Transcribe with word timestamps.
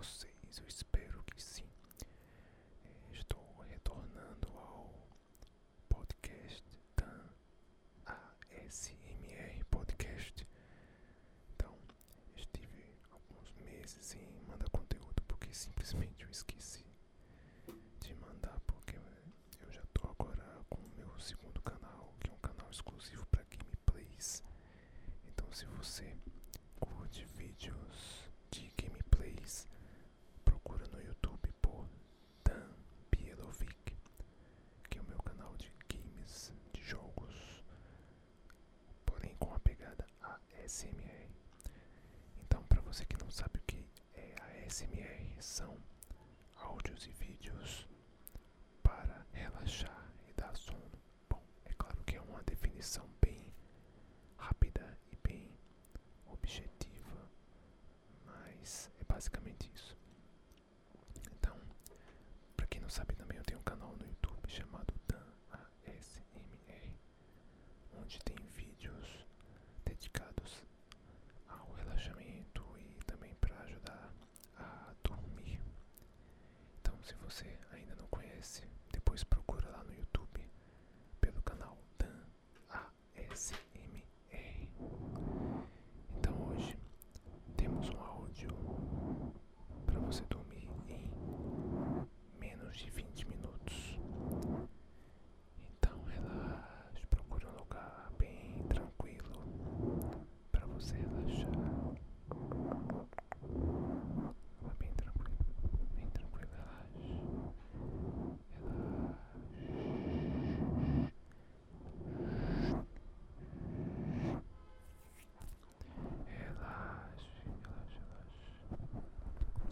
vocês. 0.00 0.58
Eu 0.58 0.66
espero 0.66 1.22
que 1.24 1.42
sim. 1.42 1.68
Estou 3.12 3.44
retornando 3.68 4.48
ao 4.56 4.90
podcast 5.90 6.64
Dan 6.96 7.26
ASMR 8.06 9.62
Podcast. 9.70 10.46
Então, 11.54 11.76
estive 12.34 12.96
alguns 13.10 13.52
meses 13.52 14.04
sem 14.06 14.26
mandar 14.48 14.70
conteúdo 14.70 15.22
porque 15.28 15.52
simplesmente 15.52 16.24
eu 16.24 16.30
esqueci 16.30 16.86
de 18.00 18.14
mandar 18.14 18.58
porque 18.66 18.96
eu 19.60 19.70
já 19.70 19.82
tô 19.92 20.08
agora 20.08 20.64
com 20.70 20.78
o 20.80 20.90
meu 20.96 21.18
segundo 21.20 21.60
canal, 21.62 22.14
que 22.20 22.30
é 22.30 22.32
um 22.32 22.38
canal 22.38 22.70
exclusivo 22.70 23.26
para 23.26 23.44
gameplays. 23.44 24.42
Então, 25.28 25.46
se 25.52 25.66
você 25.66 26.16
curte 26.78 27.24
vídeos 27.36 28.30
de 28.50 28.70
gameplays, 28.76 29.66
procura 30.44 30.86
no 30.88 31.00
YouTube 31.00 31.52
por 31.62 31.86
Dan 32.44 32.68
Bielovic, 33.10 33.96
que 34.88 34.98
é 34.98 35.00
o 35.00 35.04
meu 35.04 35.18
canal 35.22 35.54
de 35.56 35.72
games, 35.88 36.52
de 36.72 36.82
jogos, 36.82 37.62
porém 39.06 39.34
com 39.38 39.52
a 39.54 39.58
pegada 39.60 40.06
ASMR. 40.64 41.28
Então, 42.42 42.62
para 42.64 42.80
você 43.00 43.06
que 43.06 43.16
não 43.22 43.30
sabe 43.30 43.58
o 43.58 43.62
que 43.62 43.82
é 44.14 44.34
ASMR, 44.66 45.34
são 45.40 45.74
áudios 46.56 47.06
e 47.06 47.12
vídeos 47.12 47.88
para 48.82 49.26
relaxar 49.32 50.12
e 50.28 50.32
dar 50.34 50.54
sono. 50.54 51.00
Bom, 51.28 51.42
é 51.64 51.72
claro 51.72 51.96
que 52.04 52.16
é 52.16 52.20
uma 52.20 52.42
definição 52.42 53.08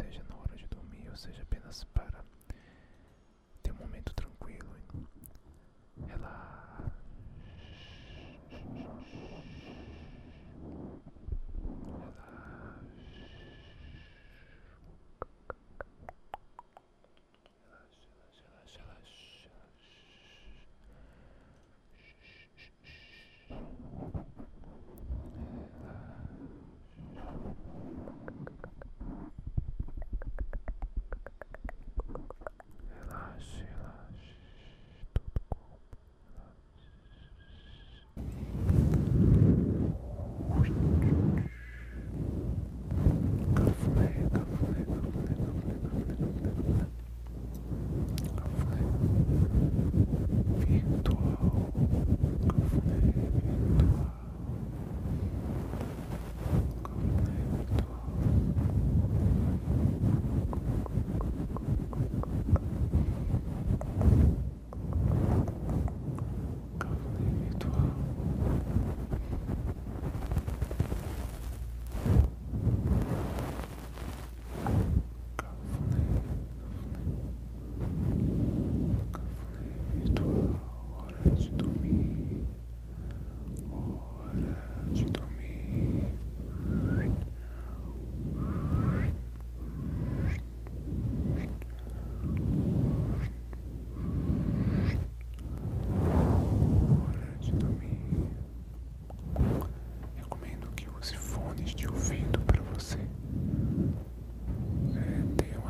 Seja 0.00 0.22
na 0.30 0.36
hora 0.36 0.56
de 0.56 0.66
dormir 0.66 1.10
ou 1.10 1.16
seja 1.16 1.42
apenas 1.42 1.84
para 1.92 1.99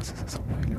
this? 0.01 0.13
Is 0.27 0.35
a 0.37 0.41
way 0.41 0.70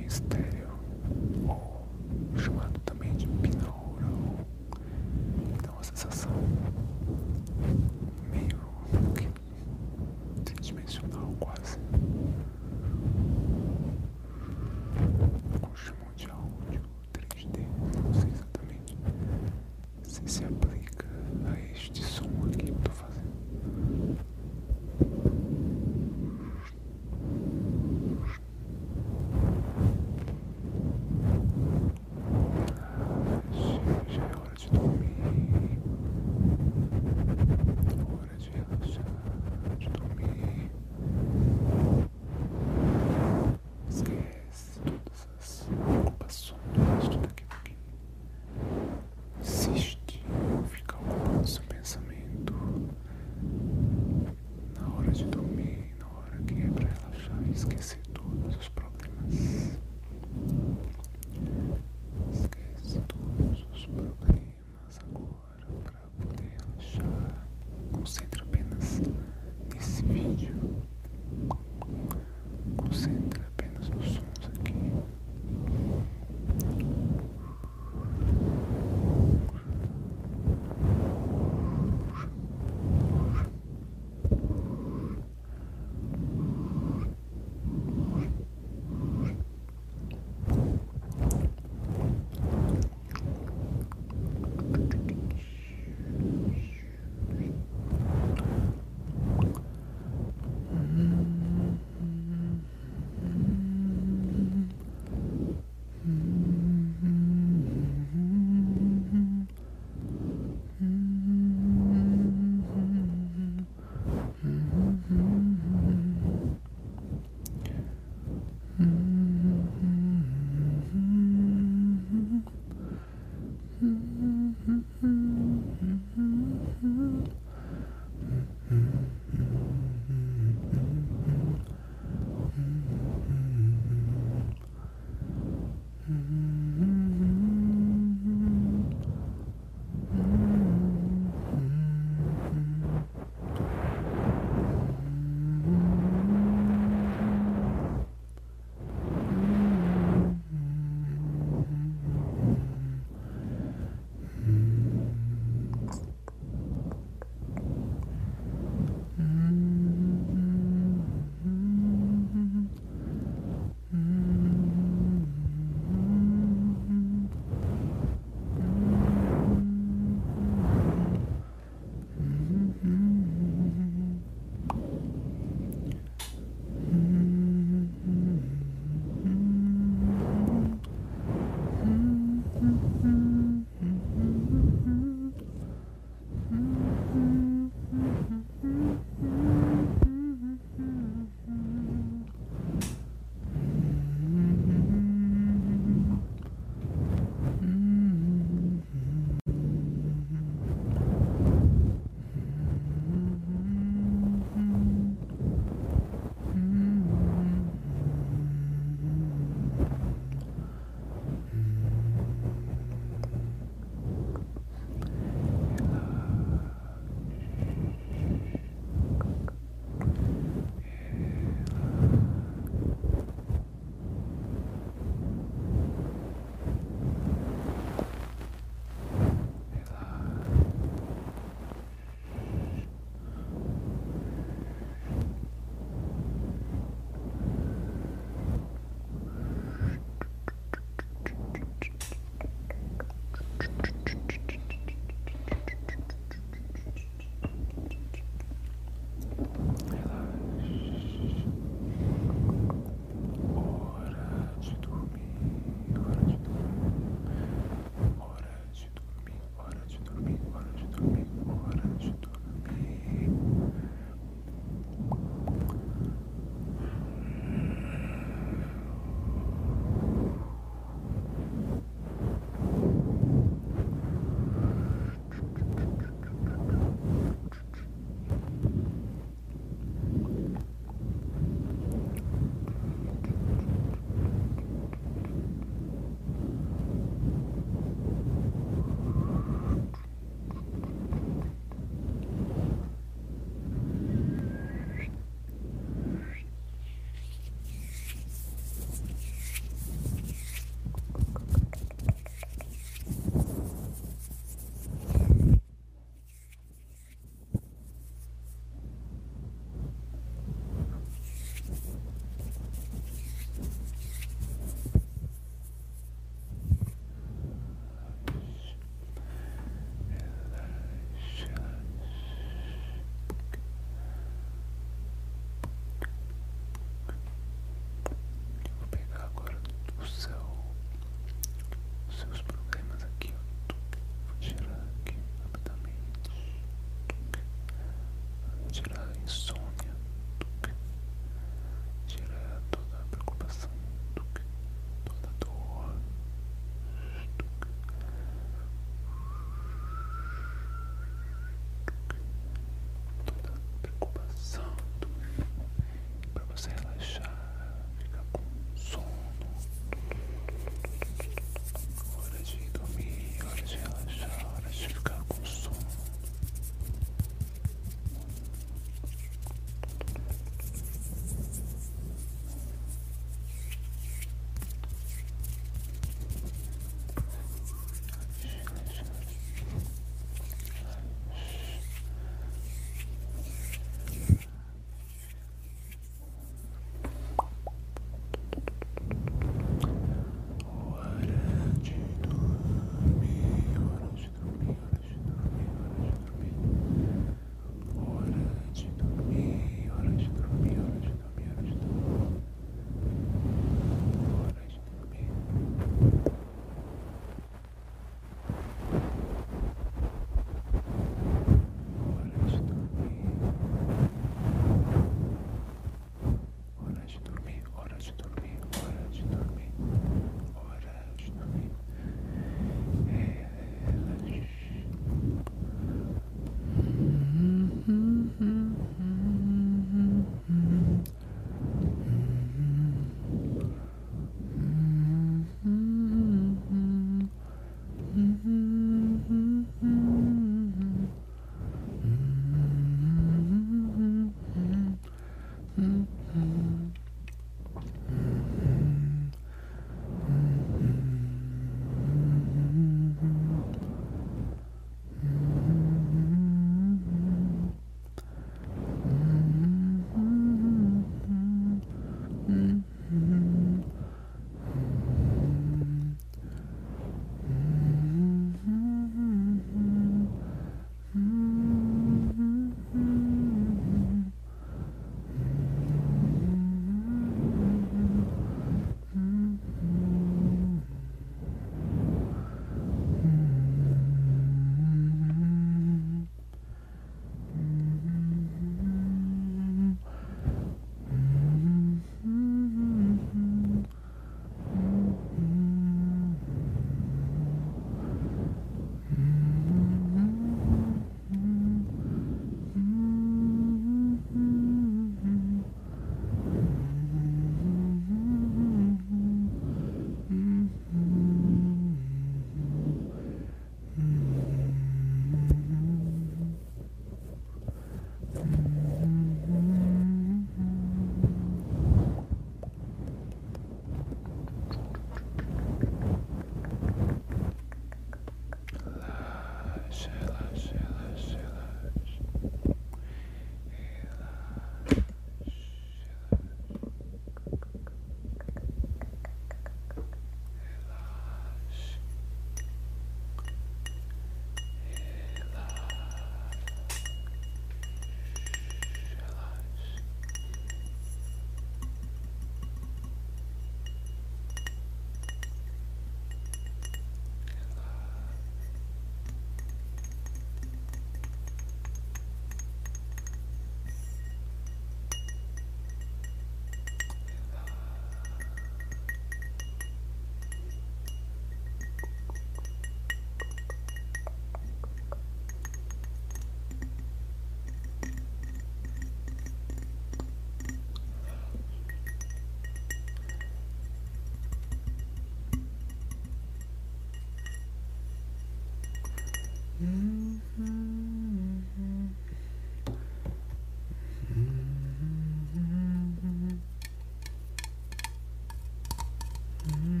Mm 599.67 599.73
-hmm. 599.73 600.00